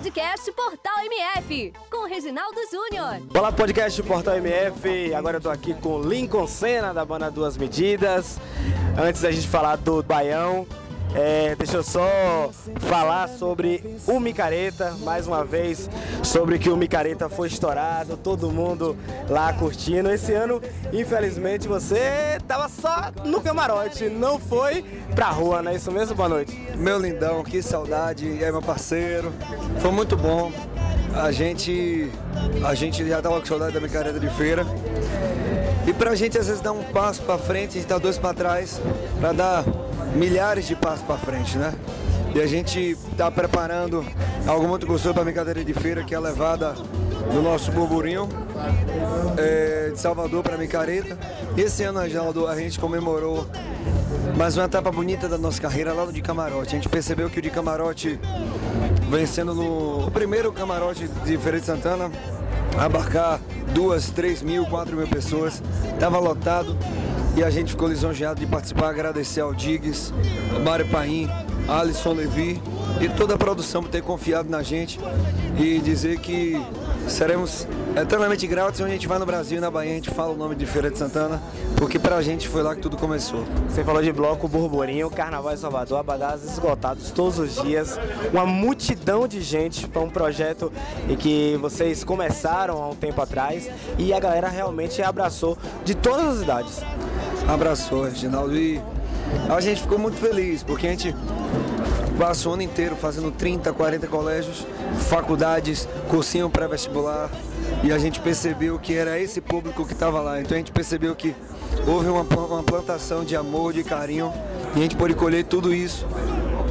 [0.00, 3.20] Podcast Portal MF, com Reginaldo Júnior.
[3.36, 5.12] Olá, podcast Portal MF.
[5.12, 8.38] Agora eu tô aqui com Lincoln Senna, da banda Duas Medidas.
[8.98, 10.66] Antes da gente falar do Baião,
[11.14, 12.50] é, deixa eu só
[12.80, 15.88] falar sobre o Micareta, mais uma vez,
[16.22, 18.96] sobre que o Micareta foi estourado, todo mundo
[19.28, 20.10] lá curtindo.
[20.10, 20.60] Esse ano,
[20.92, 24.84] infelizmente, você tava só no camarote, não foi
[25.14, 26.14] pra rua, não é isso mesmo?
[26.14, 26.56] Boa noite.
[26.76, 29.32] Meu lindão, que saudade, e aí meu parceiro,
[29.80, 30.52] foi muito bom.
[31.14, 32.10] A gente,
[32.64, 34.64] a gente já tava com saudade da Micareta de feira.
[35.86, 38.80] E pra gente às vezes dar um passo pra frente, gente dá dois pra trás,
[39.18, 39.64] pra dar
[40.14, 41.74] milhares de passos para frente, né?
[42.34, 44.04] E a gente está preparando
[44.46, 46.74] algo muito gostoso para a brincadeira de feira, que é a levada
[47.32, 48.28] do nosso burburinho
[49.36, 51.18] é, de Salvador para Micareta.
[51.56, 53.46] Esse ano, Reginaldo, a gente comemorou
[54.36, 56.68] mais uma etapa bonita da nossa carreira lá no de camarote.
[56.68, 58.18] A gente percebeu que o de camarote
[59.10, 62.10] vencendo no o primeiro camarote de Feira de Santana,
[62.78, 63.40] abarcar
[63.74, 65.60] duas, três mil, quatro mil pessoas,
[65.92, 66.76] estava lotado
[67.40, 70.12] e a gente ficou lisonjeado de participar, agradecer ao Diggs,
[70.62, 71.26] Mário Paim,
[71.66, 72.60] Alisson Levi
[73.00, 75.00] e toda a produção por ter confiado na gente
[75.58, 76.62] e dizer que
[77.08, 80.34] seremos eternamente gratos onde a gente vai no Brasil e na Bahia a gente fala
[80.34, 81.40] o nome de Feira de Santana,
[81.78, 83.42] porque pra gente foi lá que tudo começou.
[83.70, 87.98] Você falou de bloco Burburinho, Carnaval em Salvador, abadás esgotados todos os dias,
[88.34, 90.70] uma multidão de gente para um projeto
[91.18, 96.42] que vocês começaram há um tempo atrás e a galera realmente abraçou de todas as
[96.42, 96.84] idades
[97.52, 98.56] abraçou, Reginaldo.
[98.56, 98.80] E
[99.48, 101.14] a gente ficou muito feliz, porque a gente
[102.18, 104.66] passou o ano inteiro fazendo 30, 40 colégios,
[105.08, 107.30] faculdades, cursinho pré-vestibular.
[107.82, 110.40] E a gente percebeu que era esse público que estava lá.
[110.40, 111.34] Então a gente percebeu que
[111.86, 114.32] houve uma, uma plantação de amor, de carinho.
[114.74, 116.06] E a gente pôde colher tudo isso,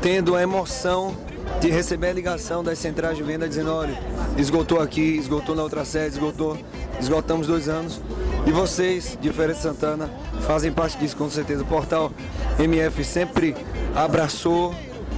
[0.00, 1.14] tendo a emoção
[1.60, 3.98] de receber a ligação das centrais de venda dizendo, olha,
[4.36, 6.58] esgotou aqui, esgotou na outra sede, esgotou,
[7.00, 8.00] esgotamos dois anos.
[8.46, 10.10] E vocês, de Feira de Santana,
[10.42, 11.62] fazem parte disso com certeza.
[11.62, 12.12] O portal
[12.58, 13.56] MF sempre
[13.94, 14.74] abraçou,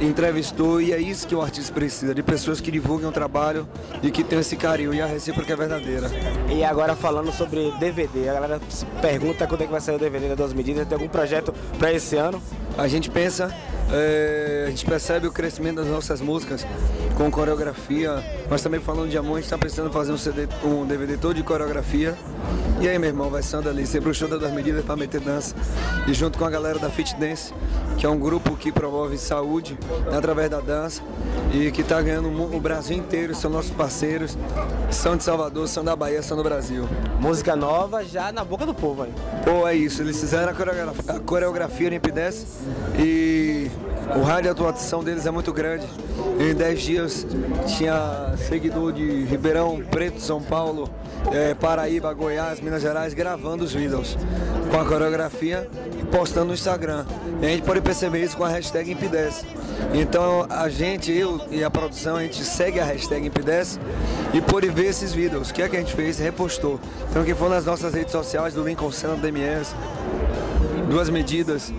[0.00, 3.66] entrevistou e é isso que o artista precisa, de pessoas que divulguem o trabalho
[4.02, 6.10] e que tenham esse carinho e a recíproca é verdadeira.
[6.48, 9.98] E agora falando sobre DVD, a galera se pergunta quando é que vai sair o
[9.98, 12.40] DVD das duas medidas, tem algum projeto para esse ano?
[12.76, 13.52] A gente pensa,
[13.92, 16.64] é, a gente percebe o crescimento das nossas músicas
[17.16, 20.46] com coreografia, mas também falando de amor, a gente está pensando em fazer um, CD,
[20.62, 22.16] um DVD todo de coreografia.
[22.80, 25.56] E aí, meu irmão, vai sendo ali, sempre o show das medidas para meter dança.
[26.06, 27.52] E junto com a galera da Fit Dance,
[27.96, 29.78] que é um grupo que promove saúde
[30.12, 31.02] através da dança
[31.52, 34.36] e que está ganhando o Brasil inteiro, são nossos parceiros,
[34.90, 36.86] são de Salvador, são da Bahia, são do Brasil.
[37.20, 39.12] Música nova já na boca do povo, hein?
[39.44, 42.44] Pô, é isso, eles fizeram a coreografia, a coreografia no Imp10
[42.98, 43.70] e
[44.16, 45.86] o rádio de atuação deles é muito grande.
[46.38, 47.26] Em 10 dias
[47.66, 50.88] tinha seguidor de Ribeirão Preto, São Paulo,
[51.32, 54.16] é, Paraíba, Goiás, Minas Gerais, gravando os vídeos
[54.70, 55.68] com a coreografia
[55.98, 57.04] e postando no Instagram.
[57.40, 59.44] E a gente pode perceber isso com a hashtag Imp10.
[59.94, 63.78] Então a gente, eu e a produção, a gente segue a hashtag Imp10
[64.34, 65.50] e pode ver esses vídeos.
[65.50, 66.18] O que é que a gente fez?
[66.18, 66.80] Repostou.
[67.10, 69.74] Então quem for nas nossas redes sociais do Lincoln do DMS,
[70.90, 71.72] duas medidas,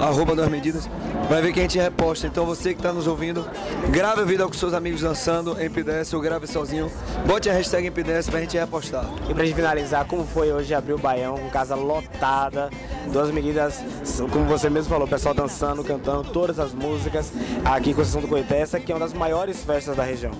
[0.00, 0.88] arroba duas medidas,
[1.28, 2.26] vai ver que a gente reposta.
[2.26, 3.44] Então você que está nos ouvindo,
[3.90, 6.90] grave o vídeo com seus amigos dançando em P10 ou grave sozinho.
[7.26, 9.04] Bote a hashtag em P10 pra gente repostar.
[9.28, 12.70] E pra gente finalizar, como foi hoje abrir o Baião casa lotada,
[13.12, 13.82] duas medidas,
[14.30, 17.32] como você mesmo falou, pessoal dançando, cantando todas as músicas
[17.64, 20.32] aqui com a Sessão do Coité, essa que é uma das maiores festas da região.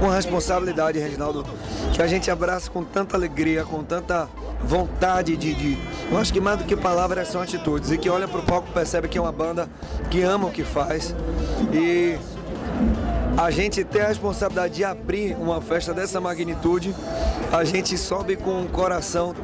[0.00, 1.44] Uma responsabilidade, Reginaldo,
[1.92, 4.28] que a gente abraça com tanta alegria, com tanta
[4.62, 5.78] vontade de, de,
[6.10, 7.90] Eu acho que mais do que palavras são atitudes.
[7.90, 9.68] E que olha pro palco percebe que é uma banda
[10.10, 11.14] que ama o que faz.
[11.72, 12.18] E
[13.36, 16.94] a gente tem a responsabilidade de abrir uma festa dessa magnitude,
[17.52, 19.34] a gente sobe com o coração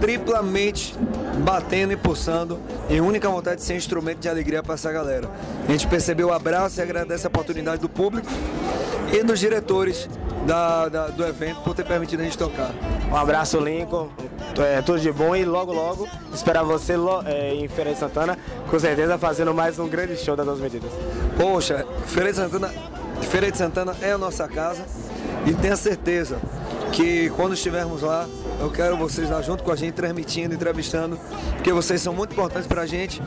[0.00, 0.94] triplamente
[1.42, 5.30] batendo e pulsando em única vontade de ser instrumento de alegria para essa galera.
[5.66, 8.28] A gente percebeu o abraço e agradece a oportunidade do público
[9.12, 10.08] e dos diretores
[10.46, 12.70] da, da, do evento por ter permitido a gente tocar.
[13.10, 14.08] Um abraço, Lincoln.
[14.58, 16.94] É, tudo de bom e logo, logo esperar você
[17.26, 18.38] é, em Feira de Santana,
[18.70, 20.90] com certeza fazendo mais um grande show das duas medidas.
[21.36, 22.72] Poxa, Feira de Santana,
[23.20, 24.82] Feira de Santana é a nossa casa
[25.44, 26.38] e tenha certeza
[26.90, 28.26] que quando estivermos lá,
[28.60, 31.18] eu quero vocês lá junto com a gente, transmitindo, entrevistando,
[31.54, 33.22] porque vocês são muito importantes para a gente.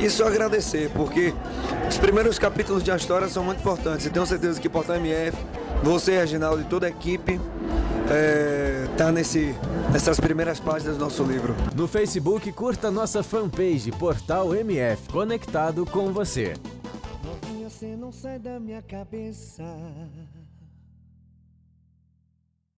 [0.00, 1.34] E só agradecer, porque
[1.88, 4.06] os primeiros capítulos de a história são muito importantes.
[4.06, 5.36] E tenho certeza que Portal MF,
[5.82, 7.40] você, Reginaldo e toda a equipe,
[8.10, 9.54] é, tá nesse,
[9.92, 11.54] nessas primeiras páginas do nosso livro.
[11.74, 16.54] No Facebook, curta nossa fanpage Portal MF, conectado com você.
[17.24, 19.64] Novinha, você não sai da minha cabeça.